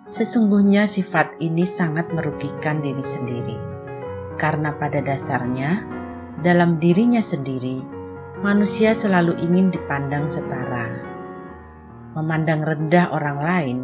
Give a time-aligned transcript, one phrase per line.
[0.08, 3.59] Sesungguhnya sifat ini sangat merugikan diri sendiri,
[4.40, 5.84] karena pada dasarnya,
[6.40, 7.84] dalam dirinya sendiri,
[8.40, 10.96] manusia selalu ingin dipandang setara.
[12.16, 13.78] Memandang rendah orang lain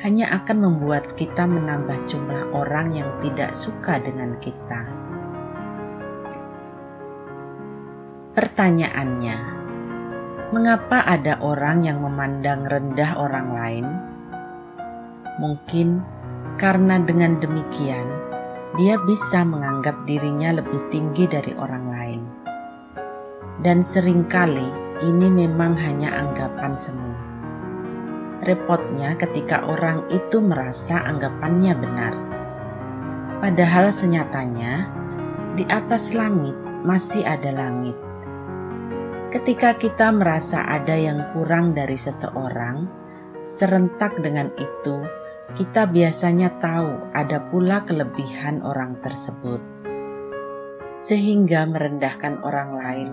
[0.00, 5.01] hanya akan membuat kita menambah jumlah orang yang tidak suka dengan kita.
[8.32, 9.36] Pertanyaannya,
[10.56, 13.86] mengapa ada orang yang memandang rendah orang lain?
[15.36, 16.00] Mungkin
[16.56, 18.08] karena dengan demikian
[18.80, 22.22] dia bisa menganggap dirinya lebih tinggi dari orang lain.
[23.60, 24.64] Dan sering kali
[25.04, 27.12] ini memang hanya anggapan semu.
[28.40, 32.14] Repotnya ketika orang itu merasa anggapannya benar.
[33.44, 34.88] Padahal senyatanya
[35.52, 37.92] di atas langit masih ada langit
[39.32, 42.84] Ketika kita merasa ada yang kurang dari seseorang,
[43.40, 45.00] serentak dengan itu
[45.56, 49.64] kita biasanya tahu ada pula kelebihan orang tersebut.
[51.00, 53.08] Sehingga merendahkan orang lain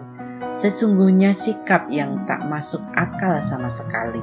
[0.52, 4.20] sesungguhnya sikap yang tak masuk akal sama sekali.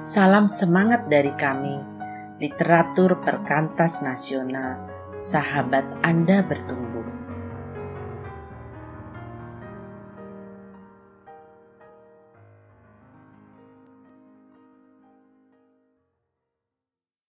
[0.00, 1.76] Salam semangat dari kami,
[2.40, 4.80] literatur perkantas nasional,
[5.12, 6.87] sahabat Anda bertumbuh.